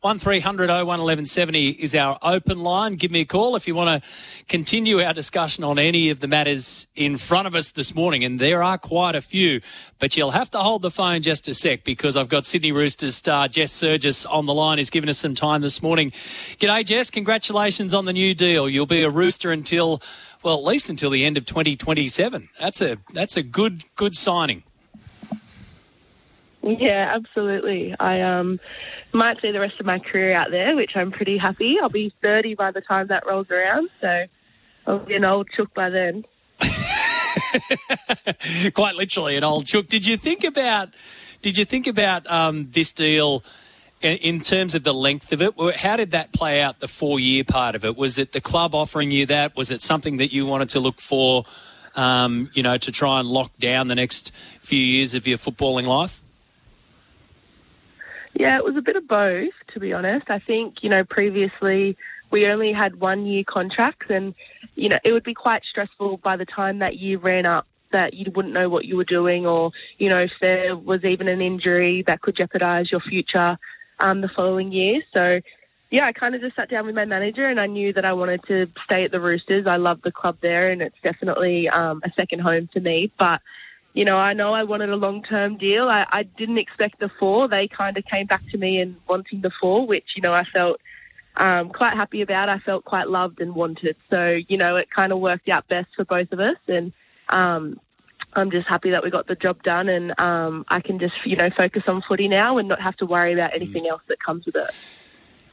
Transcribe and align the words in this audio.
1300 0.00 0.68
01 0.68 0.86
1170 0.86 1.70
is 1.70 1.94
our 1.94 2.18
open 2.22 2.60
line. 2.62 2.96
Give 2.96 3.10
me 3.10 3.20
a 3.20 3.24
call 3.24 3.56
if 3.56 3.66
you 3.66 3.74
want 3.74 4.02
to 4.02 4.08
continue 4.48 5.00
our 5.00 5.12
discussion 5.12 5.64
on 5.64 5.78
any 5.78 6.10
of 6.10 6.20
the 6.20 6.28
matters 6.28 6.86
in 6.94 7.16
front 7.16 7.46
of 7.46 7.54
us 7.54 7.70
this 7.70 7.94
morning. 7.94 8.24
And 8.24 8.38
there 8.38 8.62
are 8.62 8.78
quite 8.78 9.14
a 9.14 9.20
few, 9.20 9.60
but 9.98 10.16
you'll 10.16 10.32
have 10.32 10.50
to 10.50 10.58
hold 10.58 10.82
the 10.82 10.90
phone 10.90 11.22
just 11.22 11.48
a 11.48 11.54
sec 11.54 11.84
because 11.84 12.16
I've 12.16 12.28
got 12.28 12.46
Sydney 12.46 12.72
Roosters 12.72 13.14
star 13.14 13.48
Jess 13.48 13.72
Sergis 13.72 14.26
on 14.30 14.46
the 14.46 14.54
line. 14.54 14.78
He's 14.78 14.90
given 14.90 15.08
us 15.08 15.18
some 15.18 15.34
time 15.34 15.62
this 15.62 15.82
morning. 15.82 16.10
G'day, 16.10 16.84
Jess. 16.84 17.10
Congratulations 17.10 17.94
on 17.94 18.04
the 18.04 18.12
new 18.12 18.34
deal. 18.34 18.68
You'll 18.68 18.86
be 18.86 19.02
a 19.02 19.10
Rooster 19.10 19.52
until, 19.52 20.02
well, 20.42 20.58
at 20.58 20.64
least 20.64 20.88
until 20.88 21.10
the 21.10 21.24
end 21.24 21.36
of 21.36 21.46
2027. 21.46 22.48
That's 22.60 22.80
a, 22.80 22.96
that's 23.12 23.36
a 23.36 23.42
good, 23.42 23.84
good 23.96 24.14
signing. 24.14 24.64
Yeah, 26.64 27.12
absolutely. 27.14 27.94
I 27.98 28.22
um 28.22 28.58
might 29.12 29.40
see 29.42 29.52
the 29.52 29.60
rest 29.60 29.78
of 29.80 29.86
my 29.86 29.98
career 29.98 30.34
out 30.34 30.50
there, 30.50 30.74
which 30.74 30.92
I'm 30.96 31.12
pretty 31.12 31.36
happy. 31.36 31.76
I'll 31.80 31.88
be 31.88 32.12
30 32.22 32.54
by 32.54 32.70
the 32.70 32.80
time 32.80 33.08
that 33.08 33.26
rolls 33.26 33.50
around, 33.50 33.90
so 34.00 34.24
I'll 34.86 34.98
be 34.98 35.14
an 35.14 35.24
old 35.24 35.48
chook 35.54 35.72
by 35.74 35.90
then. 35.90 36.24
Quite 38.74 38.96
literally, 38.96 39.36
an 39.36 39.44
old 39.44 39.66
chook. 39.66 39.88
Did 39.88 40.06
you 40.06 40.16
think 40.16 40.42
about? 40.42 40.88
Did 41.42 41.58
you 41.58 41.66
think 41.66 41.86
about 41.86 42.28
um, 42.30 42.70
this 42.70 42.92
deal? 42.92 43.44
In 44.00 44.40
terms 44.40 44.74
of 44.74 44.84
the 44.84 44.92
length 44.92 45.32
of 45.32 45.40
it, 45.40 45.54
how 45.76 45.96
did 45.96 46.10
that 46.10 46.30
play 46.30 46.60
out? 46.60 46.80
The 46.80 46.88
four-year 46.88 47.44
part 47.44 47.74
of 47.74 47.86
it 47.86 47.96
was 47.96 48.18
it 48.18 48.32
the 48.32 48.40
club 48.40 48.74
offering 48.74 49.10
you 49.10 49.24
that? 49.26 49.56
Was 49.56 49.70
it 49.70 49.80
something 49.80 50.18
that 50.18 50.30
you 50.30 50.44
wanted 50.44 50.68
to 50.70 50.80
look 50.80 51.00
for? 51.00 51.44
Um, 51.94 52.50
you 52.52 52.62
know, 52.62 52.76
to 52.76 52.92
try 52.92 53.20
and 53.20 53.28
lock 53.28 53.52
down 53.58 53.88
the 53.88 53.94
next 53.94 54.30
few 54.60 54.80
years 54.80 55.14
of 55.14 55.26
your 55.26 55.38
footballing 55.38 55.86
life. 55.86 56.23
Yeah, 58.34 58.58
it 58.58 58.64
was 58.64 58.76
a 58.76 58.82
bit 58.82 58.96
of 58.96 59.06
both, 59.06 59.52
to 59.72 59.80
be 59.80 59.92
honest. 59.92 60.28
I 60.28 60.40
think, 60.40 60.82
you 60.82 60.90
know, 60.90 61.04
previously 61.04 61.96
we 62.30 62.46
only 62.46 62.72
had 62.72 62.98
one 62.98 63.26
year 63.26 63.44
contracts 63.46 64.06
and, 64.10 64.34
you 64.74 64.88
know, 64.88 64.98
it 65.04 65.12
would 65.12 65.22
be 65.22 65.34
quite 65.34 65.62
stressful 65.70 66.16
by 66.18 66.36
the 66.36 66.44
time 66.44 66.80
that 66.80 66.96
year 66.96 67.18
ran 67.18 67.46
up 67.46 67.66
that 67.92 68.12
you 68.12 68.32
wouldn't 68.34 68.52
know 68.52 68.68
what 68.68 68.84
you 68.84 68.96
were 68.96 69.04
doing 69.04 69.46
or, 69.46 69.70
you 69.98 70.08
know, 70.08 70.18
if 70.18 70.32
there 70.40 70.76
was 70.76 71.04
even 71.04 71.28
an 71.28 71.40
injury 71.40 72.02
that 72.08 72.20
could 72.20 72.36
jeopardize 72.36 72.90
your 72.90 73.00
future 73.00 73.56
um, 74.00 74.20
the 74.20 74.28
following 74.34 74.72
year. 74.72 75.00
So, 75.12 75.40
yeah, 75.92 76.06
I 76.06 76.12
kind 76.12 76.34
of 76.34 76.40
just 76.40 76.56
sat 76.56 76.68
down 76.68 76.86
with 76.86 76.96
my 76.96 77.04
manager 77.04 77.46
and 77.46 77.60
I 77.60 77.66
knew 77.66 77.92
that 77.92 78.04
I 78.04 78.14
wanted 78.14 78.42
to 78.48 78.66
stay 78.84 79.04
at 79.04 79.12
the 79.12 79.20
Roosters. 79.20 79.68
I 79.68 79.76
love 79.76 80.02
the 80.02 80.10
club 80.10 80.38
there 80.42 80.72
and 80.72 80.82
it's 80.82 80.96
definitely 81.04 81.68
um, 81.68 82.02
a 82.04 82.10
second 82.16 82.40
home 82.40 82.68
to 82.74 82.80
me. 82.80 83.12
But 83.16 83.40
you 83.94 84.04
know, 84.04 84.16
I 84.16 84.32
know 84.32 84.52
I 84.52 84.64
wanted 84.64 84.90
a 84.90 84.96
long 84.96 85.22
term 85.22 85.56
deal. 85.56 85.88
I, 85.88 86.04
I 86.10 86.22
didn't 86.24 86.58
expect 86.58 86.98
the 86.98 87.08
four. 87.20 87.48
They 87.48 87.68
kind 87.68 87.96
of 87.96 88.04
came 88.04 88.26
back 88.26 88.42
to 88.50 88.58
me 88.58 88.80
and 88.80 88.96
wanting 89.08 89.40
the 89.40 89.52
four, 89.60 89.86
which, 89.86 90.04
you 90.16 90.22
know, 90.22 90.34
I 90.34 90.42
felt 90.52 90.80
um, 91.36 91.70
quite 91.70 91.94
happy 91.94 92.20
about. 92.20 92.48
I 92.48 92.58
felt 92.58 92.84
quite 92.84 93.08
loved 93.08 93.40
and 93.40 93.54
wanted. 93.54 93.96
So, 94.10 94.36
you 94.48 94.58
know, 94.58 94.76
it 94.76 94.88
kind 94.90 95.12
of 95.12 95.20
worked 95.20 95.48
out 95.48 95.68
best 95.68 95.88
for 95.94 96.04
both 96.04 96.32
of 96.32 96.40
us. 96.40 96.56
And 96.66 96.92
um, 97.28 97.78
I'm 98.32 98.50
just 98.50 98.66
happy 98.68 98.90
that 98.90 99.04
we 99.04 99.10
got 99.10 99.28
the 99.28 99.36
job 99.36 99.62
done 99.62 99.88
and 99.88 100.18
um, 100.18 100.64
I 100.68 100.80
can 100.80 100.98
just, 100.98 101.14
you 101.24 101.36
know, 101.36 101.50
focus 101.56 101.84
on 101.86 102.02
footy 102.08 102.26
now 102.26 102.58
and 102.58 102.68
not 102.68 102.80
have 102.80 102.96
to 102.96 103.06
worry 103.06 103.32
about 103.32 103.54
anything 103.54 103.86
else 103.86 104.02
that 104.08 104.20
comes 104.20 104.44
with 104.44 104.56
it 104.56 104.70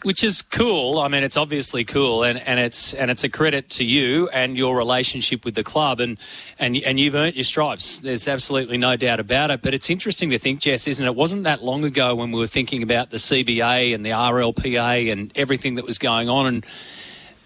which 0.03 0.23
is 0.23 0.41
cool. 0.41 0.99
I 0.99 1.07
mean, 1.07 1.23
it's 1.23 1.37
obviously 1.37 1.83
cool, 1.83 2.23
and, 2.23 2.39
and 2.39 2.59
it's 2.59 2.93
and 2.93 3.11
it's 3.11 3.23
a 3.23 3.29
credit 3.29 3.69
to 3.71 3.83
you 3.83 4.29
and 4.29 4.57
your 4.57 4.75
relationship 4.75 5.45
with 5.45 5.55
the 5.55 5.63
club, 5.63 5.99
and 5.99 6.17
and 6.59 6.75
and 6.77 6.99
you've 6.99 7.15
earned 7.15 7.35
your 7.35 7.43
stripes. 7.43 7.99
There's 7.99 8.27
absolutely 8.27 8.77
no 8.77 8.95
doubt 8.95 9.19
about 9.19 9.51
it. 9.51 9.61
But 9.61 9.73
it's 9.73 9.89
interesting 9.89 10.29
to 10.31 10.39
think, 10.39 10.59
Jess, 10.59 10.87
isn't 10.87 11.05
it? 11.05 11.09
it 11.09 11.15
wasn't 11.15 11.43
that 11.43 11.63
long 11.63 11.83
ago 11.83 12.15
when 12.15 12.31
we 12.31 12.39
were 12.39 12.47
thinking 12.47 12.83
about 12.83 13.09
the 13.09 13.17
CBA 13.17 13.93
and 13.93 14.05
the 14.05 14.11
RLPA 14.11 15.11
and 15.11 15.31
everything 15.35 15.75
that 15.75 15.85
was 15.85 15.97
going 15.97 16.29
on, 16.29 16.45
and 16.47 16.65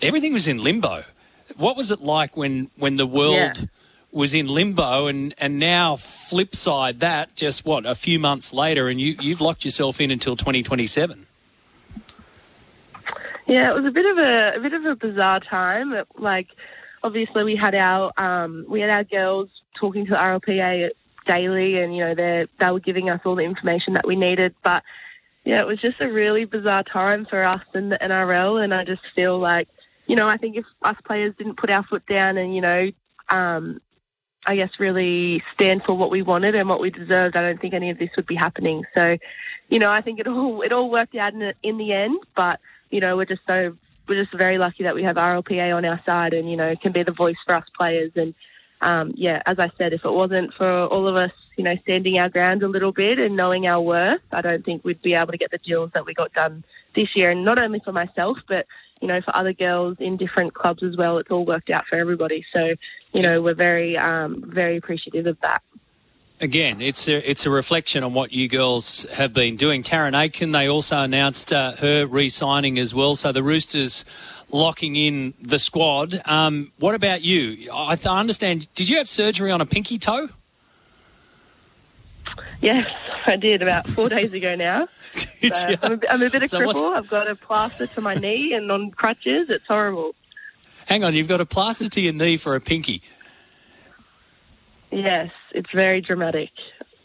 everything 0.02 0.34
was 0.34 0.48
in 0.48 0.58
limbo. 0.58 1.04
What 1.58 1.76
was 1.76 1.92
it 1.92 2.02
like 2.02 2.38
when 2.38 2.70
when 2.78 2.98
the 2.98 3.08
world? 3.08 3.58
Yeah. 3.58 3.66
Was 4.12 4.34
in 4.34 4.48
limbo, 4.48 5.08
and, 5.08 5.36
and 5.38 5.60
now 5.60 5.98
flip 5.98 6.56
side 6.56 7.02
that 7.02 7.36
just 7.36 7.66
what 7.66 7.86
a 7.86 7.96
few 7.96 8.18
months 8.18 8.54
later, 8.54 8.88
and 8.88 9.02
you 9.02 9.18
you've 9.20 9.42
locked 9.42 9.66
yourself 9.66 10.00
in 10.00 10.10
until 10.10 10.38
2027. 10.38 11.28
Yeah, 13.48 13.72
it 13.72 13.76
was 13.76 13.86
a 13.86 13.92
bit 13.92 14.06
of 14.06 14.18
a, 14.18 14.58
a 14.58 14.62
bit 14.62 14.74
of 14.74 14.86
a 14.86 14.96
bizarre 14.96 15.40
time. 15.40 15.94
Like, 16.18 16.48
obviously, 17.04 17.44
we 17.44 17.56
had 17.56 17.76
our 17.76 18.12
um, 18.20 18.66
we 18.68 18.82
had 18.82 18.90
our 18.90 19.04
girls 19.04 19.50
talking 19.80 20.06
to 20.06 20.12
the 20.12 20.18
RLPA 20.18 20.90
daily, 21.28 21.80
and 21.80 21.96
you 21.96 22.04
know 22.06 22.16
they 22.16 22.46
they 22.60 22.72
were 22.72 22.80
giving 22.80 23.10
us 23.10 23.22
all 23.26 23.36
the 23.36 23.44
information 23.44 23.94
that 23.94 24.08
we 24.08 24.16
needed. 24.16 24.56
But 24.64 24.84
yeah, 25.44 25.62
it 25.62 25.68
was 25.68 25.80
just 25.80 26.02
a 26.02 26.12
really 26.12 26.46
bizarre 26.46 26.84
time 26.84 27.28
for 27.30 27.44
us 27.44 27.62
in 27.74 27.90
the 27.90 28.00
NRL, 28.02 28.64
and 28.64 28.74
I 28.74 28.84
just 28.84 29.04
feel 29.16 29.40
like 29.40 29.68
you 30.08 30.16
know 30.16 30.28
I 30.28 30.38
think 30.38 30.58
if 30.58 30.66
us 30.84 30.98
players 31.06 31.36
didn't 31.38 31.58
put 31.58 31.70
our 31.70 31.84
foot 31.84 32.06
down 32.08 32.38
and 32.38 32.56
you 32.56 32.62
know 32.62 32.90
um, 33.30 33.80
I 34.46 34.56
guess 34.56 34.70
really 34.80 35.44
stand 35.54 35.84
for 35.86 35.94
what 35.96 36.12
we 36.12 36.22
wanted 36.22 36.56
and 36.56 36.70
what 36.70 36.80
we 36.80 36.90
deserved, 36.90 37.36
I 37.36 37.42
don't 37.42 37.60
think 37.60 37.74
any 37.74 37.90
of 37.90 37.98
this 37.98 38.10
would 38.16 38.28
be 38.28 38.36
happening. 38.36 38.84
So, 38.94 39.18
you 39.70 39.80
know, 39.80 39.90
I 39.90 40.02
think 40.02 40.20
it 40.20 40.28
all 40.28 40.62
it 40.62 40.72
all 40.72 40.90
worked 40.90 41.16
out 41.16 41.34
in 41.34 41.40
the, 41.40 41.54
in 41.64 41.78
the 41.78 41.94
end, 41.94 42.20
but 42.36 42.60
you 42.90 43.00
know, 43.00 43.18
we're 43.18 43.26
just 43.26 43.42
so 43.48 43.76
we're 44.08 44.24
just 44.24 44.36
very 44.36 44.58
lucky 44.58 44.84
that 44.84 44.96
we 44.96 45.04
have 45.04 45.16
RLPA 45.16 45.76
on 45.76 45.86
our 45.86 46.00
side 46.06 46.34
and 46.34 46.50
you 46.50 46.58
know 46.58 46.76
can 46.82 46.92
be 46.92 47.04
the 47.04 47.12
voice 47.12 47.36
for 47.46 47.56
us 47.56 47.66
players. 47.76 48.12
And 48.16 48.34
um, 48.82 49.14
yeah, 49.16 49.42
as 49.46 49.60
I 49.60 49.72
said, 49.78 49.94
if 49.94 50.06
it 50.06 50.12
wasn't 50.12 50.54
for 50.54 50.86
all 50.86 51.08
of 51.08 51.16
us, 51.16 51.32
you 51.58 51.64
know, 51.64 51.76
standing 51.84 52.18
our 52.18 52.30
ground 52.30 52.64
a 52.64 52.68
little 52.68 52.92
bit 52.92 53.20
and 53.20 53.36
knowing 53.36 53.66
our 53.66 53.82
worth, 53.82 54.22
I 54.32 54.42
don't 54.42 54.64
think 54.64 54.84
we'd 54.84 55.02
be 55.02 55.14
able 55.14 55.32
to 55.32 55.38
get 55.38 55.52
the 55.52 55.58
deals 55.58 55.92
that 55.94 56.06
we 56.06 56.14
got 56.14 56.34
done 56.34 56.64
this 56.96 57.08
year. 57.16 57.32
And 57.32 57.46
not 57.46 57.58
only 57.58 57.80
for 57.80 57.92
myself, 57.92 58.38
but 58.48 58.66
you 59.02 59.08
know, 59.08 59.22
for 59.22 59.36
other 59.36 59.54
girls 59.54 59.98
in 60.00 60.18
different 60.18 60.54
clubs 60.54 60.82
as 60.82 60.96
well. 60.98 61.18
It's 61.18 61.30
all 61.30 61.46
worked 61.46 61.70
out 61.70 61.86
for 61.90 61.98
everybody. 61.98 62.46
So, 62.54 62.76
you 63.14 63.22
know, 63.22 63.42
we're 63.42 63.54
very, 63.54 63.98
um, 63.98 64.42
very 64.46 64.78
appreciative 64.78 65.28
of 65.28 65.38
that 65.42 65.62
again, 66.40 66.82
it's 66.82 67.08
a, 67.08 67.30
it's 67.30 67.46
a 67.46 67.50
reflection 67.50 68.04
on 68.04 68.14
what 68.14 68.32
you 68.32 68.48
girls 68.48 69.04
have 69.14 69.34
been 69.34 69.56
doing. 69.56 69.84
Tarryn 69.84 70.20
Aiken, 70.20 70.52
they 70.52 70.68
also 70.68 71.02
announced 71.02 71.54
uh, 71.54 71.74
her 71.74 72.06
re 72.06 72.30
signing 72.30 72.80
as 72.80 72.94
well. 72.94 73.16
So 73.16 73.32
the 73.32 73.44
Roosters 73.44 74.06
locking 74.50 74.96
in 74.96 75.34
the 75.42 75.60
squad. 75.60 76.22
Um, 76.26 76.72
what 76.80 76.96
about 76.96 77.22
you? 77.22 77.70
I, 77.74 77.96
th- 77.96 78.08
I 78.08 78.20
understand, 78.20 78.68
did 78.76 78.90
you 78.90 78.98
have 78.98 79.08
surgery 79.08 79.52
on 79.52 79.62
a 79.62 79.66
pinky 79.66 79.98
toe? 79.98 80.30
Yes, 82.62 82.86
I 83.26 83.36
did 83.36 83.62
about 83.62 83.88
four 83.88 84.10
days 84.10 84.34
ago 84.34 84.56
now. 84.56 84.88
So 85.46 85.76
I'm, 85.84 85.94
a, 85.94 86.00
I'm, 86.10 86.22
a 86.24 86.30
bit 86.32 86.42
of 86.42 86.50
so 86.50 86.60
cripple. 86.60 86.96
I've 86.96 87.08
got 87.08 87.30
a 87.30 87.36
plaster 87.36 87.86
to 87.86 88.02
my 88.02 88.16
knee 88.16 88.54
and 88.54 88.72
on 88.72 88.90
crutches. 88.90 89.48
It's 89.50 89.66
horrible. 89.68 90.16
Hang 90.88 91.04
on, 91.04 91.14
you've 91.14 91.28
got 91.28 91.40
a 91.40 91.46
plaster 91.46 91.88
to 91.88 92.02
your 92.02 92.14
knee 92.14 92.36
for 92.36 92.56
a 92.56 92.60
pinky. 92.60 93.04
Yes, 94.92 95.30
it's 95.56 95.72
very 95.74 96.02
dramatic. 96.02 96.50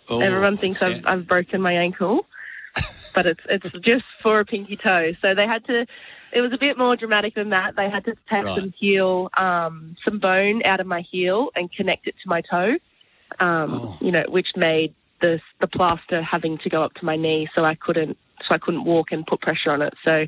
Oh, 0.08 0.20
Everyone 0.20 0.58
thinks 0.58 0.82
I've, 0.82 1.06
I've 1.06 1.26
broken 1.26 1.62
my 1.62 1.72
ankle, 1.74 2.26
but 3.14 3.26
it's 3.26 3.40
it's 3.48 3.70
just 3.84 4.04
for 4.22 4.40
a 4.40 4.44
pinky 4.44 4.76
toe. 4.76 5.12
So 5.22 5.34
they 5.34 5.46
had 5.46 5.64
to. 5.66 5.86
It 6.32 6.40
was 6.40 6.52
a 6.52 6.58
bit 6.58 6.78
more 6.78 6.96
dramatic 6.96 7.34
than 7.34 7.50
that. 7.50 7.74
They 7.76 7.88
had 7.88 8.04
to 8.04 8.14
tap 8.28 8.44
right. 8.44 8.60
some 8.60 8.72
heel, 8.78 9.30
um, 9.36 9.96
some 10.04 10.18
bone 10.18 10.62
out 10.64 10.80
of 10.80 10.86
my 10.86 11.00
heel 11.00 11.50
and 11.56 11.72
connect 11.72 12.06
it 12.06 12.14
to 12.22 12.28
my 12.28 12.40
toe. 12.42 12.76
Um, 13.38 13.72
oh. 13.72 13.98
You 14.00 14.12
know, 14.12 14.24
which 14.28 14.48
made 14.56 14.94
the 15.20 15.40
the 15.60 15.68
plaster 15.68 16.22
having 16.22 16.58
to 16.58 16.70
go 16.70 16.82
up 16.82 16.94
to 16.94 17.04
my 17.04 17.16
knee, 17.16 17.48
so 17.54 17.64
I 17.64 17.76
couldn't 17.76 18.18
so 18.48 18.54
I 18.54 18.58
couldn't 18.58 18.84
walk 18.84 19.12
and 19.12 19.26
put 19.26 19.40
pressure 19.40 19.70
on 19.70 19.82
it. 19.82 19.94
So 20.04 20.26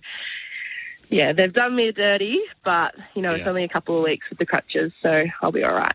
yeah, 1.08 1.32
they've 1.32 1.52
done 1.52 1.74
me 1.74 1.88
a 1.88 1.92
dirty, 1.92 2.38
but 2.64 2.94
you 3.14 3.22
know, 3.22 3.32
it's 3.32 3.46
only 3.46 3.64
a 3.64 3.68
couple 3.68 3.98
of 3.98 4.04
weeks 4.04 4.28
with 4.30 4.38
the 4.38 4.46
crutches, 4.46 4.92
so 5.02 5.24
I'll 5.42 5.50
be 5.50 5.64
all 5.64 5.74
right. 5.74 5.94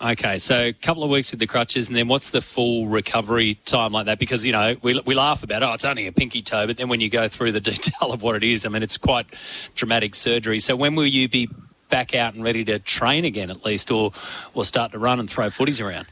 Okay, 0.00 0.38
so 0.38 0.56
a 0.56 0.72
couple 0.72 1.02
of 1.02 1.10
weeks 1.10 1.32
with 1.32 1.40
the 1.40 1.46
crutches, 1.48 1.88
and 1.88 1.96
then 1.96 2.06
what's 2.06 2.30
the 2.30 2.40
full 2.40 2.86
recovery 2.86 3.56
time 3.64 3.90
like 3.90 4.06
that? 4.06 4.20
Because 4.20 4.46
you 4.46 4.52
know 4.52 4.76
we, 4.80 5.00
we 5.04 5.16
laugh 5.16 5.42
about 5.42 5.64
oh 5.64 5.72
it's 5.72 5.84
only 5.84 6.06
a 6.06 6.12
pinky 6.12 6.40
toe, 6.40 6.68
but 6.68 6.76
then 6.76 6.88
when 6.88 7.00
you 7.00 7.08
go 7.08 7.26
through 7.26 7.50
the 7.50 7.60
detail 7.60 8.12
of 8.12 8.22
what 8.22 8.36
it 8.36 8.44
is, 8.44 8.64
I 8.64 8.68
mean 8.68 8.84
it's 8.84 8.96
quite 8.96 9.26
dramatic 9.74 10.14
surgery. 10.14 10.60
So 10.60 10.76
when 10.76 10.94
will 10.94 11.06
you 11.06 11.28
be 11.28 11.50
back 11.90 12.14
out 12.14 12.34
and 12.34 12.44
ready 12.44 12.64
to 12.66 12.78
train 12.78 13.24
again 13.24 13.50
at 13.50 13.64
least, 13.64 13.90
or 13.90 14.12
or 14.54 14.64
start 14.64 14.92
to 14.92 15.00
run 15.00 15.18
and 15.18 15.28
throw 15.28 15.48
footies 15.48 15.84
around? 15.84 16.06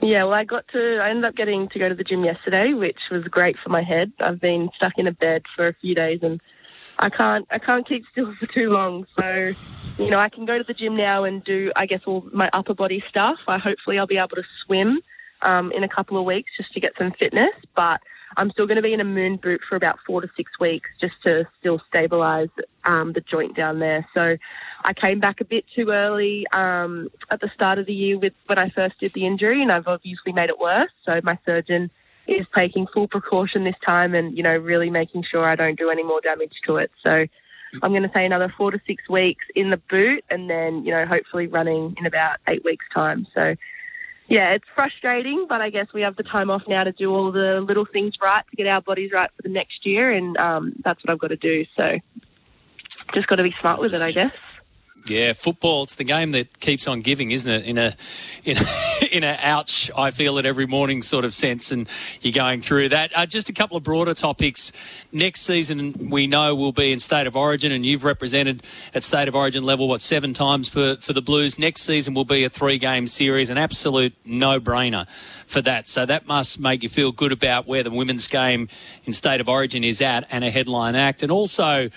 Yeah, 0.00 0.24
well, 0.24 0.34
I 0.34 0.44
got 0.44 0.68
to, 0.68 0.98
I 1.02 1.08
ended 1.08 1.24
up 1.24 1.34
getting 1.34 1.68
to 1.70 1.78
go 1.78 1.88
to 1.88 1.94
the 1.94 2.04
gym 2.04 2.24
yesterday, 2.24 2.74
which 2.74 2.98
was 3.10 3.24
great 3.24 3.56
for 3.62 3.70
my 3.70 3.82
head. 3.82 4.12
I've 4.20 4.38
been 4.38 4.68
stuck 4.76 4.92
in 4.98 5.08
a 5.08 5.12
bed 5.12 5.44
for 5.56 5.66
a 5.66 5.74
few 5.74 5.94
days 5.94 6.20
and 6.22 6.42
I 6.98 7.08
can't, 7.08 7.46
I 7.50 7.58
can't 7.58 7.88
keep 7.88 8.04
still 8.12 8.34
for 8.40 8.46
too 8.46 8.68
long. 8.68 9.06
So, 9.16 9.54
you 9.98 10.10
know, 10.10 10.18
I 10.18 10.28
can 10.28 10.44
go 10.44 10.58
to 10.58 10.64
the 10.64 10.74
gym 10.74 10.96
now 10.96 11.24
and 11.24 11.42
do, 11.44 11.72
I 11.76 11.86
guess, 11.86 12.00
all 12.06 12.26
my 12.32 12.50
upper 12.52 12.74
body 12.74 13.02
stuff. 13.08 13.38
I 13.46 13.58
hopefully 13.58 13.98
I'll 13.98 14.06
be 14.06 14.18
able 14.18 14.36
to 14.36 14.42
swim 14.64 15.00
um, 15.42 15.72
in 15.72 15.84
a 15.84 15.88
couple 15.88 16.18
of 16.18 16.24
weeks 16.24 16.50
just 16.56 16.72
to 16.72 16.80
get 16.80 16.92
some 16.98 17.12
fitness, 17.12 17.54
but 17.76 18.00
I'm 18.36 18.50
still 18.50 18.66
going 18.66 18.76
to 18.76 18.82
be 18.82 18.92
in 18.92 19.00
a 19.00 19.04
moon 19.04 19.36
boot 19.36 19.60
for 19.68 19.76
about 19.76 19.98
four 20.06 20.20
to 20.20 20.28
six 20.36 20.50
weeks 20.58 20.90
just 21.00 21.14
to 21.22 21.46
still 21.60 21.80
stabilize 21.88 22.48
um, 22.84 23.12
the 23.12 23.20
joint 23.20 23.56
down 23.56 23.78
there. 23.78 24.06
So 24.14 24.36
I 24.84 24.92
came 24.92 25.20
back 25.20 25.40
a 25.40 25.44
bit 25.44 25.64
too 25.74 25.90
early 25.90 26.44
um, 26.52 27.10
at 27.30 27.40
the 27.40 27.50
start 27.54 27.78
of 27.78 27.86
the 27.86 27.92
year 27.92 28.18
with 28.18 28.32
when 28.46 28.58
I 28.58 28.70
first 28.70 28.98
did 28.98 29.12
the 29.12 29.26
injury, 29.26 29.62
and 29.62 29.70
I've 29.70 29.86
obviously 29.86 30.32
made 30.32 30.50
it 30.50 30.58
worse. 30.58 30.90
So 31.04 31.20
my 31.22 31.38
surgeon 31.46 31.90
is 32.26 32.46
taking 32.54 32.86
full 32.92 33.06
precaution 33.06 33.64
this 33.64 33.76
time, 33.84 34.14
and 34.14 34.36
you 34.36 34.42
know 34.42 34.56
really 34.56 34.90
making 34.90 35.24
sure 35.30 35.48
I 35.48 35.54
don't 35.54 35.78
do 35.78 35.90
any 35.90 36.02
more 36.02 36.20
damage 36.20 36.54
to 36.66 36.76
it. 36.76 36.90
So 37.02 37.26
I'm 37.82 37.90
going 37.90 38.02
to 38.02 38.12
say 38.12 38.24
another 38.24 38.52
four 38.56 38.70
to 38.70 38.80
six 38.86 39.08
weeks 39.08 39.44
in 39.54 39.70
the 39.70 39.76
boot, 39.76 40.24
and 40.30 40.48
then 40.48 40.84
you 40.84 40.92
know 40.92 41.06
hopefully 41.06 41.46
running 41.46 41.94
in 41.98 42.06
about 42.06 42.38
eight 42.48 42.64
weeks' 42.64 42.86
time. 42.92 43.26
So 43.34 43.54
yeah, 44.28 44.52
it's 44.52 44.64
frustrating, 44.74 45.46
but 45.48 45.60
I 45.60 45.70
guess 45.70 45.86
we 45.92 46.00
have 46.00 46.16
the 46.16 46.22
time 46.22 46.50
off 46.50 46.62
now 46.66 46.84
to 46.84 46.92
do 46.92 47.14
all 47.14 47.30
the 47.30 47.60
little 47.60 47.84
things 47.84 48.14
right 48.22 48.44
to 48.48 48.56
get 48.56 48.66
our 48.66 48.80
bodies 48.80 49.12
right 49.12 49.30
for 49.36 49.42
the 49.42 49.50
next 49.50 49.84
year, 49.84 50.10
and 50.10 50.36
um, 50.38 50.72
that's 50.82 51.04
what 51.04 51.12
I've 51.12 51.18
got 51.18 51.28
to 51.28 51.36
do. 51.36 51.66
So 51.76 51.98
just 53.12 53.26
got 53.26 53.36
to 53.36 53.42
be 53.42 53.52
smart 53.52 53.80
with 53.80 53.94
it, 53.94 54.02
I 54.02 54.12
guess. 54.12 54.32
Yeah, 55.06 55.34
football. 55.34 55.82
It's 55.82 55.96
the 55.96 56.04
game 56.04 56.32
that 56.32 56.60
keeps 56.60 56.88
on 56.88 57.02
giving, 57.02 57.30
isn't 57.30 57.50
it? 57.50 57.64
In 57.66 57.76
a, 57.76 57.94
in 58.44 58.56
a, 58.56 58.60
in 59.14 59.22
a 59.22 59.38
ouch, 59.40 59.92
I 59.96 60.10
feel 60.10 60.38
it 60.38 60.44
every 60.44 60.66
morning 60.66 61.00
sort 61.00 61.24
of 61.24 61.36
sense, 61.36 61.70
and 61.70 61.88
you're 62.20 62.32
going 62.32 62.62
through 62.62 62.88
that. 62.88 63.12
Uh, 63.14 63.24
just 63.26 63.48
a 63.48 63.52
couple 63.52 63.76
of 63.76 63.84
broader 63.84 64.12
topics. 64.12 64.72
Next 65.12 65.42
season, 65.42 66.10
we 66.10 66.26
know 66.26 66.52
will 66.56 66.72
be 66.72 66.90
in 66.90 66.98
state 66.98 67.28
of 67.28 67.36
origin, 67.36 67.70
and 67.70 67.86
you've 67.86 68.02
represented 68.02 68.64
at 68.92 69.04
state 69.04 69.28
of 69.28 69.36
origin 69.36 69.62
level 69.62 69.86
what 69.86 70.02
seven 70.02 70.34
times 70.34 70.68
for 70.68 70.96
for 70.96 71.12
the 71.12 71.22
Blues. 71.22 71.60
Next 71.60 71.82
season 71.82 72.12
will 72.12 72.24
be 72.24 72.42
a 72.42 72.50
three 72.50 72.76
game 72.76 73.06
series, 73.06 73.50
an 73.50 73.56
absolute 73.56 74.14
no 74.24 74.58
brainer 74.58 75.08
for 75.46 75.62
that. 75.62 75.86
So 75.86 76.04
that 76.06 76.26
must 76.26 76.58
make 76.58 76.82
you 76.82 76.88
feel 76.88 77.12
good 77.12 77.30
about 77.30 77.68
where 77.68 77.84
the 77.84 77.92
women's 77.92 78.26
game 78.26 78.68
in 79.04 79.12
state 79.12 79.40
of 79.40 79.48
origin 79.48 79.84
is 79.84 80.02
at, 80.02 80.26
and 80.32 80.42
a 80.42 80.50
headline 80.50 80.96
act, 80.96 81.22
and 81.22 81.30
also 81.30 81.88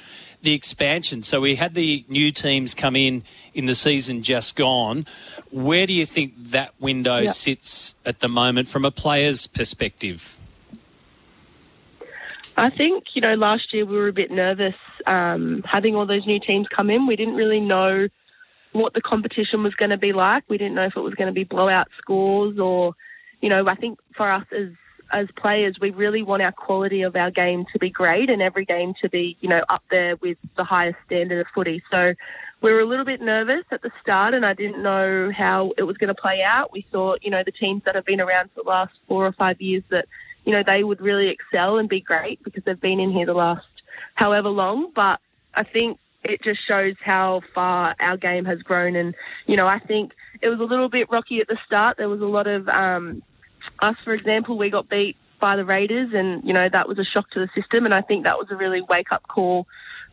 the 0.41 0.53
expansion. 0.53 1.21
So 1.21 1.41
we 1.41 1.55
had 1.55 1.73
the 1.73 2.05
new 2.07 2.31
teams 2.31 2.73
come 2.73 2.95
in 2.95 3.23
in 3.53 3.65
the 3.65 3.75
season 3.75 4.21
just 4.23 4.55
gone. 4.55 5.05
Where 5.51 5.87
do 5.87 5.93
you 5.93 6.05
think 6.05 6.33
that 6.37 6.73
window 6.79 7.19
Yeah. 7.19 7.31
sits 7.31 7.95
at 8.05 8.19
the 8.19 8.29
moment 8.29 8.69
from 8.69 8.85
a 8.85 8.91
player's 8.91 9.47
perspective? 9.47 10.37
I 12.55 12.69
think, 12.71 13.03
you 13.13 13.21
know, 13.21 13.35
last 13.35 13.71
year 13.73 13.85
we 13.85 13.95
were 13.97 14.07
a 14.07 14.13
bit 14.13 14.31
nervous 14.31 14.73
um, 15.05 15.63
having 15.65 15.95
all 15.95 16.05
those 16.05 16.25
new 16.25 16.39
teams 16.39 16.67
come 16.75 16.89
in. 16.89 17.07
We 17.07 17.15
didn't 17.15 17.35
really 17.35 17.59
know 17.59 18.07
what 18.73 18.93
the 18.93 19.01
competition 19.01 19.63
was 19.63 19.73
going 19.75 19.91
to 19.91 19.97
be 19.97 20.11
like. 20.11 20.43
We 20.49 20.57
didn't 20.57 20.75
know 20.75 20.85
if 20.85 20.95
it 20.95 21.01
was 21.01 21.13
going 21.13 21.27
to 21.27 21.33
be 21.33 21.43
blowout 21.43 21.87
scores 21.99 22.59
or, 22.59 22.93
you 23.41 23.49
know, 23.49 23.67
I 23.67 23.75
think 23.75 23.99
for 24.15 24.29
us 24.31 24.45
as 24.51 24.69
as 25.12 25.27
players, 25.38 25.77
we 25.80 25.92
really 25.92 26.24
want 26.24 26.42
our 26.42 26.51
quality 26.51 27.04
of 27.04 27.15
our 27.15 27.31
game 27.31 27.65
to 27.74 27.80
be 27.80 27.89
great 27.89 28.30
and 28.30 28.42
every 28.42 28.65
game 28.65 28.94
to 29.01 29.09
be, 29.09 29.38
you 29.39 29.50
know, 29.50 29.62
up 29.69 29.83
there 29.89 30.15
with 30.18 30.38
the 30.56 30.63
highest 30.63 30.98
standard 31.06 31.42
of 31.42 31.48
footy. 31.54 31.81
So 31.89 32.13
we 32.62 32.74
were 32.74 32.81
a 32.81 32.86
little 32.88 33.06
bit 33.06 33.21
nervous 33.21 33.65
at 33.71 33.81
the 33.81 33.92
start 34.01 34.33
and 34.33 34.45
I 34.45 34.54
didn't 34.54 34.81
know 34.81 35.31
how 35.36 35.71
it 35.77 35.83
was 35.83 35.98
going 35.98 36.13
to 36.13 36.21
play 36.21 36.42
out. 36.45 36.71
We 36.71 36.86
thought, 36.92 37.24
you 37.24 37.31
know, 37.31 37.44
the 37.45 37.51
teams 37.51 37.83
that 37.86 37.95
have 37.95 38.06
been 38.06 38.21
around 38.21 38.50
for 38.54 38.63
the 38.63 38.69
last 38.69 38.94
four 39.07 39.25
or 39.25 39.31
five 39.31 39.62
years 39.62 39.83
that, 39.89 40.06
you 40.45 40.51
know, 40.51 40.63
they 40.65 40.83
would 40.83 41.01
really 41.01 41.30
excel 41.30 41.77
and 41.77 41.88
be 41.88 42.01
great 42.01 42.44
because 42.44 42.63
they've 42.63 42.80
been 42.80 43.00
in 43.00 43.12
here 43.12 43.25
the 43.25 43.33
last 43.33 43.65
however 44.15 44.50
long. 44.50 44.92
But 44.95 45.19
I 45.54 45.63
think 45.63 46.00
it 46.24 46.42
just 46.44 46.59
shows 46.68 46.95
how 47.04 47.42
far 47.54 47.95
our 48.00 48.18
game 48.18 48.45
has 48.45 48.62
grown. 48.62 48.95
And, 48.95 49.15
you 49.45 49.56
know, 49.56 49.68
I 49.68 49.80
think 49.80 50.13
it 50.42 50.50
was 50.50 50.59
a 50.59 50.63
little 50.63 50.89
bit 50.89 51.09
rocky 51.09 51.39
at 51.39 51.48
the 51.48 51.57
start. 51.65 51.98
There 51.98 52.09
was 52.09 52.21
a 52.21 52.25
lot 52.25 52.48
of, 52.48 52.68
um, 52.68 53.24
us, 53.79 53.95
for 54.03 54.13
example, 54.13 54.57
we 54.57 54.69
got 54.69 54.89
beat 54.89 55.18
by 55.39 55.56
the 55.56 55.65
Raiders, 55.65 56.12
and 56.13 56.44
you 56.44 56.53
know 56.53 56.68
that 56.71 56.88
was 56.88 56.97
a 57.00 57.03
shock 57.03 57.29
to 57.31 57.39
the 57.39 57.50
system. 57.59 57.85
And 57.85 57.94
I 57.94 58.01
think 58.01 58.24
that 58.24 58.38
was 58.38 58.47
a 58.51 58.56
really 58.56 58.81
wake 58.81 59.12
up 59.12 59.27
call 59.27 59.68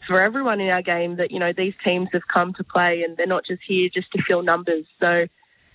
for 0.07 0.21
everyone 0.21 0.61
in 0.61 0.69
our 0.69 0.83
game 0.83 1.17
that 1.17 1.31
you 1.31 1.39
know 1.39 1.53
these 1.57 1.75
teams 1.85 2.09
have 2.13 2.27
come 2.33 2.55
to 2.55 2.65
play, 2.65 3.03
and 3.07 3.17
they're 3.17 3.27
not 3.27 3.45
just 3.47 3.63
here 3.67 3.89
just 3.93 4.11
to 4.13 4.23
fill 4.27 4.43
numbers. 4.43 4.87
So, 5.01 5.27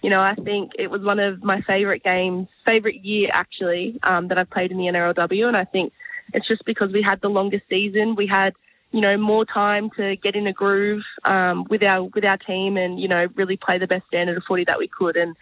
you 0.02 0.10
know, 0.10 0.22
I 0.22 0.36
think 0.36 0.74
it 0.78 0.90
was 0.90 1.02
one 1.02 1.20
of 1.20 1.44
my 1.44 1.62
favourite 1.62 2.04
games, 2.04 2.48
favourite 2.66 3.04
year 3.04 3.30
actually 3.34 4.00
um, 4.04 4.28
that 4.28 4.38
I've 4.38 4.50
played 4.50 4.72
in 4.72 4.78
the 4.78 4.86
NRLW, 4.86 5.48
and 5.48 5.58
I 5.58 5.66
think 5.66 5.94
it's 6.34 6.48
just 6.48 6.64
because 6.66 6.92
we 6.92 7.02
had 7.02 7.22
the 7.22 7.30
longest 7.30 7.64
season, 7.70 8.16
we 8.16 8.28
had 8.28 8.54
you 8.92 9.02
know 9.02 9.18
more 9.18 9.46
time 9.46 9.90
to 9.98 10.16
get 10.16 10.36
in 10.36 10.48
a 10.48 10.54
groove 10.54 11.04
um, 11.24 11.66
with 11.70 11.84
our 11.84 12.04
with 12.04 12.26
our 12.26 12.38
team, 12.38 12.78
and 12.78 13.00
you 13.00 13.08
know 13.08 13.28
really 13.36 13.58
play 13.58 13.80
the 13.80 13.88
best 13.88 14.06
standard 14.08 14.38
of 14.38 14.44
footy 14.48 14.66
that 14.66 14.80
we 14.80 14.88
could. 14.88 15.18
And 15.18 15.36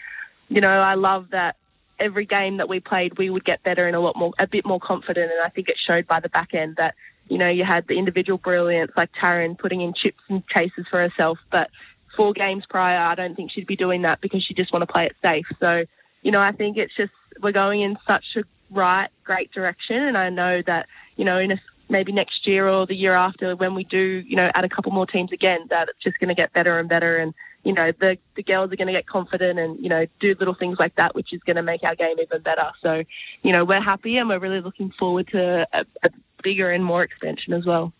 you 0.49 0.61
know, 0.61 0.69
I 0.69 0.95
love 0.95 1.27
that 1.31 1.57
every 1.99 2.25
game 2.25 2.57
that 2.57 2.69
we 2.69 2.79
played, 2.79 3.17
we 3.17 3.29
would 3.29 3.45
get 3.45 3.63
better 3.63 3.87
and 3.87 3.95
a 3.95 3.99
lot 3.99 4.15
more, 4.15 4.33
a 4.39 4.47
bit 4.47 4.65
more 4.65 4.79
confident. 4.79 5.31
And 5.31 5.41
I 5.43 5.49
think 5.49 5.69
it 5.69 5.75
showed 5.87 6.07
by 6.07 6.19
the 6.19 6.29
back 6.29 6.53
end 6.53 6.75
that, 6.77 6.95
you 7.27 7.37
know, 7.37 7.49
you 7.49 7.63
had 7.63 7.87
the 7.87 7.97
individual 7.97 8.37
brilliance 8.37 8.91
like 8.95 9.09
Tarryn 9.21 9.57
putting 9.57 9.81
in 9.81 9.93
chips 9.93 10.21
and 10.29 10.43
chases 10.47 10.85
for 10.89 10.99
herself. 10.99 11.37
But 11.51 11.69
four 12.15 12.33
games 12.33 12.63
prior, 12.69 12.99
I 12.99 13.15
don't 13.15 13.35
think 13.35 13.51
she'd 13.51 13.67
be 13.67 13.75
doing 13.75 14.03
that 14.03 14.21
because 14.21 14.43
she 14.45 14.53
just 14.53 14.71
want 14.71 14.83
to 14.83 14.91
play 14.91 15.05
it 15.05 15.15
safe. 15.21 15.45
So, 15.59 15.83
you 16.21 16.31
know, 16.31 16.41
I 16.41 16.51
think 16.51 16.77
it's 16.77 16.95
just, 16.95 17.11
we're 17.41 17.51
going 17.51 17.81
in 17.81 17.97
such 18.07 18.25
a 18.37 18.43
right, 18.71 19.09
great 19.23 19.51
direction. 19.51 19.97
And 19.97 20.17
I 20.17 20.29
know 20.29 20.61
that, 20.65 20.87
you 21.15 21.25
know, 21.25 21.37
in 21.37 21.51
a, 21.51 21.61
maybe 21.89 22.11
next 22.11 22.45
year 22.45 22.67
or 22.67 22.85
the 22.85 22.95
year 22.95 23.15
after 23.15 23.55
when 23.55 23.73
we 23.73 23.83
do, 23.85 23.97
you 23.97 24.35
know, 24.35 24.49
add 24.53 24.65
a 24.65 24.69
couple 24.69 24.91
more 24.91 25.05
teams 25.05 25.31
again, 25.31 25.59
that 25.69 25.87
it's 25.89 26.03
just 26.03 26.19
going 26.19 26.29
to 26.29 26.35
get 26.35 26.53
better 26.53 26.79
and 26.79 26.89
better. 26.89 27.17
And, 27.17 27.33
you 27.67 27.73
know, 27.73 27.91
the, 27.99 28.17
the 28.37 28.43
girls 28.43 28.71
are 28.71 28.77
going 28.77 28.87
to 28.87 28.93
get 28.93 29.07
confident 29.07 29.59
and, 29.59 29.77
you 29.83 29.89
know, 29.89 30.05
do 30.21 30.33
little 30.39 30.55
things 30.55 30.77
like 30.79 30.95
that, 30.95 31.13
which 31.13 31.33
is 31.33 31.41
going 31.41 31.57
to 31.57 31.61
make 31.61 31.83
our 31.83 31.95
game 31.95 32.15
even 32.17 32.41
better. 32.41 32.71
So, 32.81 33.03
you 33.43 33.51
know, 33.51 33.65
we're 33.65 33.81
happy 33.81 34.15
and 34.15 34.29
we're 34.29 34.39
really 34.39 34.61
looking 34.61 34.89
forward 34.97 35.27
to 35.33 35.67
a, 35.73 35.85
a 36.01 36.09
bigger 36.41 36.71
and 36.71 36.83
more 36.83 37.03
expansion 37.03 37.51
as 37.51 37.65
well. 37.65 37.91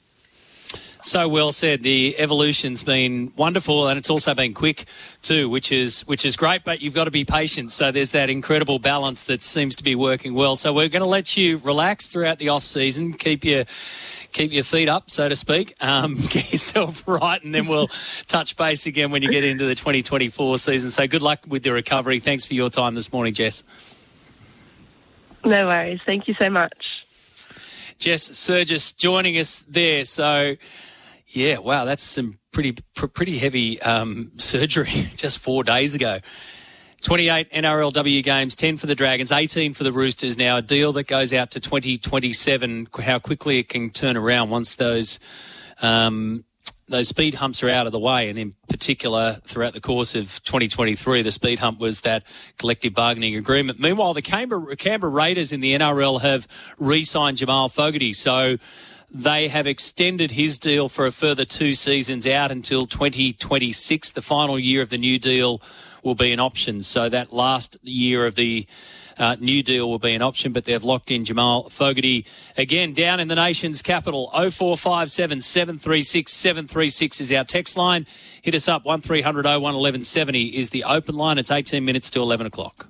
So 1.02 1.28
well 1.28 1.52
said. 1.52 1.84
The 1.84 2.16
evolution's 2.18 2.82
been 2.82 3.34
wonderful, 3.36 3.88
and 3.88 3.98
it's 3.98 4.10
also 4.10 4.34
been 4.34 4.54
quick 4.54 4.86
too, 5.22 5.48
which 5.50 5.72
is 5.72 6.02
which 6.08 6.26
is 6.26 6.36
great. 6.36 6.64
But 6.64 6.82
you've 6.82 6.94
got 6.94 7.06
to 7.06 7.12
be 7.12 7.24
patient. 7.24 7.72
So 7.72 7.92
there's 7.92 8.12
that 8.12 8.30
incredible 8.30 8.80
balance 8.80 9.24
that 9.24 9.42
seems 9.42 9.76
to 9.78 9.84
be 9.84 9.96
working 9.96 10.34
well. 10.34 10.56
So 10.56 10.74
we're 10.74 10.90
going 10.90 11.04
to 11.04 11.08
let 11.08 11.38
you 11.38 11.58
relax 11.60 12.08
throughout 12.08 12.40
the 12.40 12.50
off 12.50 12.64
season, 12.64 13.14
keep 13.14 13.46
your 13.46 13.66
keep 14.38 14.54
your 14.54 14.64
feet 14.64 14.88
up, 14.88 15.10
so 15.10 15.28
to 15.28 15.36
speak, 15.36 15.74
um, 15.82 16.16
get 16.30 16.52
yourself 16.52 17.04
right, 17.08 17.44
and 17.44 17.54
then 17.56 17.66
we'll 17.66 17.90
touch 18.28 18.56
base 18.56 18.86
again 18.86 19.10
when 19.10 19.24
you 19.24 19.32
get 19.32 19.44
into 19.44 19.66
the 19.66 19.74
2024 19.74 20.60
season. 20.60 20.92
So 20.92 21.08
good 21.08 21.24
luck 21.24 21.40
with 21.48 21.64
the 21.64 21.74
recovery. 21.74 22.20
Thanks 22.20 22.46
for 22.46 22.54
your 22.54 22.70
time 22.70 22.94
this 22.94 23.12
morning, 23.12 23.34
Jess. 23.34 23.64
No 25.44 25.66
worries. 25.66 26.00
Thank 26.06 26.28
you 26.28 26.36
so 26.38 26.50
much. 26.50 27.06
Jess 27.98 28.30
Sergis 28.30 28.96
joining 28.96 29.40
us 29.40 29.64
there. 29.68 30.06
So, 30.06 30.56
yeah, 31.28 31.58
wow, 31.58 31.86
that's 31.86 32.04
some 32.04 32.38
pretty 32.52 32.78
pr- 32.94 33.08
pretty 33.08 33.40
heavy 33.40 33.82
um, 33.82 34.32
surgery 34.38 35.10
just 35.16 35.40
four 35.40 35.64
days 35.64 35.96
ago. 35.96 36.20
28 37.02 37.52
NRLW 37.52 38.24
games, 38.24 38.56
10 38.56 38.78
for 38.78 38.88
the 38.88 38.96
Dragons, 38.96 39.32
18 39.32 39.74
for 39.74 39.84
the 39.84 39.94
Roosters 39.94 40.38
now. 40.38 40.58
A 40.58 40.62
deal 40.62 40.94
that 40.94 41.08
goes 41.08 41.34
out 41.34 41.52
to 41.52 41.60
2027. 41.60 42.88
How 43.04 43.20
quickly 43.20 43.60
it 43.60 43.70
can 43.70 43.92
turn 43.92 44.18
around 44.18 44.50
once 44.50 44.76
those 44.76 45.20
um, 45.82 46.44
those 46.90 47.10
speed 47.10 47.36
humps 47.36 47.62
are 47.64 47.70
out 47.70 47.86
of 47.86 47.92
the 47.92 48.00
way, 48.00 48.30
and 48.30 48.40
in 48.40 48.56
particular 48.70 49.40
throughout 49.44 49.74
the 49.74 49.82
course 49.82 50.16
of 50.16 50.42
2023, 50.44 51.22
the 51.22 51.32
speed 51.32 51.60
hump 51.60 51.80
was 51.80 52.02
that 52.02 52.24
collective 52.58 52.94
bargaining 52.94 53.36
agreement. 53.36 53.80
Meanwhile, 53.80 54.14
the 54.14 54.22
Canberra, 54.22 54.76
Canberra 54.78 55.12
Raiders 55.12 55.52
in 55.52 55.60
the 55.60 55.78
NRL 55.78 56.22
have 56.22 56.48
re-signed 56.78 57.38
Jamal 57.38 57.68
Fogarty, 57.68 58.14
so 58.14 58.58
they 59.10 59.48
have 59.48 59.66
extended 59.66 60.32
his 60.32 60.60
deal 60.60 60.90
for 60.90 61.06
a 61.06 61.12
further 61.12 61.46
two 61.46 61.76
seasons 61.76 62.28
out 62.28 62.52
until 62.52 62.86
2026. 62.86 64.10
The 64.10 64.22
final 64.22 64.60
year 64.60 64.82
of 64.82 64.90
the 64.90 64.98
new 64.98 65.18
deal 65.18 65.62
will 66.04 66.16
be 66.16 66.32
an 66.32 66.40
option. 66.40 66.82
So 66.82 67.10
that 67.10 67.32
last 67.32 67.78
year 67.84 68.26
of 68.26 68.36
the 68.36 68.68
uh, 69.18 69.36
new 69.40 69.64
deal 69.64 69.90
will 69.90 70.00
be 70.00 70.14
an 70.14 70.22
option, 70.22 70.54
but 70.54 70.66
they've 70.66 70.84
locked 70.84 71.10
in 71.10 71.26
Jamal 71.26 71.70
Fogarty 71.70 72.26
again 72.56 72.94
down 72.94 73.20
in 73.20 73.28
the 73.28 73.36
nation's 73.36 73.82
capital. 73.82 74.30
0457 74.34 75.42
736 75.42 76.32
736 76.32 77.22
is 77.22 77.32
our 77.32 77.44
text 77.44 77.78
line. 77.78 78.06
Hit 78.42 78.56
us 78.56 78.68
up 78.68 78.86
1300 78.86 79.46
01 79.46 79.62
1170 79.62 80.56
is 80.56 80.70
the 80.70 80.84
open 80.84 81.16
line. 81.16 81.38
It's 81.38 81.52
18 81.52 81.84
minutes 81.84 82.10
to 82.12 82.22
11 82.22 82.46
o'clock. 82.46 82.88